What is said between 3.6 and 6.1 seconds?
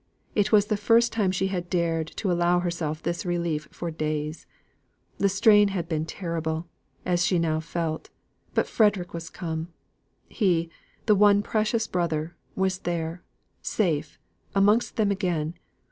for days. The strain had been